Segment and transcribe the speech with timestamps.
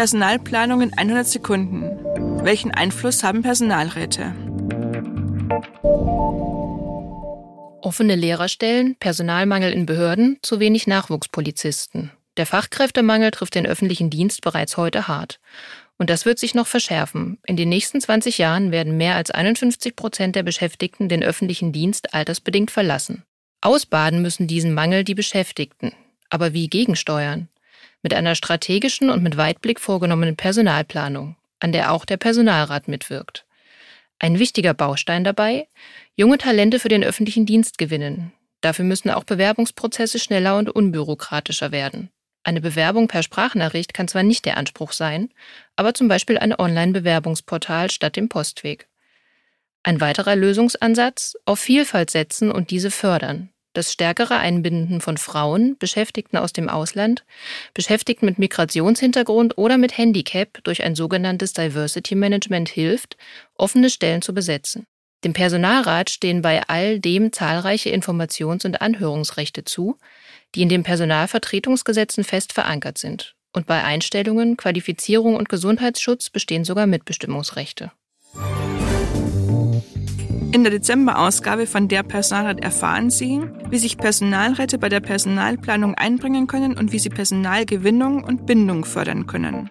[0.00, 2.42] Personalplanung in 100 Sekunden.
[2.42, 4.34] Welchen Einfluss haben Personalräte?
[7.82, 12.12] Offene Lehrerstellen, Personalmangel in Behörden, zu wenig Nachwuchspolizisten.
[12.38, 15.38] Der Fachkräftemangel trifft den öffentlichen Dienst bereits heute hart.
[15.98, 17.36] Und das wird sich noch verschärfen.
[17.44, 22.14] In den nächsten 20 Jahren werden mehr als 51 Prozent der Beschäftigten den öffentlichen Dienst
[22.14, 23.24] altersbedingt verlassen.
[23.60, 25.92] Ausbaden müssen diesen Mangel die Beschäftigten.
[26.30, 27.50] Aber wie gegensteuern?
[28.02, 33.44] Mit einer strategischen und mit Weitblick vorgenommenen Personalplanung, an der auch der Personalrat mitwirkt.
[34.18, 35.68] Ein wichtiger Baustein dabei,
[36.14, 38.32] junge Talente für den öffentlichen Dienst gewinnen.
[38.60, 42.10] Dafür müssen auch Bewerbungsprozesse schneller und unbürokratischer werden.
[42.42, 45.30] Eine Bewerbung per Sprachnachricht kann zwar nicht der Anspruch sein,
[45.76, 48.88] aber zum Beispiel ein Online-Bewerbungsportal statt dem Postweg.
[49.82, 53.50] Ein weiterer Lösungsansatz, auf Vielfalt setzen und diese fördern.
[53.72, 57.24] Das stärkere Einbinden von Frauen, Beschäftigten aus dem Ausland,
[57.72, 63.16] Beschäftigten mit Migrationshintergrund oder mit Handicap durch ein sogenanntes Diversity Management hilft,
[63.54, 64.86] offene Stellen zu besetzen.
[65.22, 69.98] Dem Personalrat stehen bei all dem zahlreiche Informations- und Anhörungsrechte zu,
[70.54, 73.36] die in den Personalvertretungsgesetzen fest verankert sind.
[73.52, 77.92] Und bei Einstellungen, Qualifizierung und Gesundheitsschutz bestehen sogar Mitbestimmungsrechte.
[80.52, 86.48] In der Dezemberausgabe von Der Personalrat erfahren Sie, wie sich Personalräte bei der Personalplanung einbringen
[86.48, 89.70] können und wie sie Personalgewinnung und Bindung fördern können.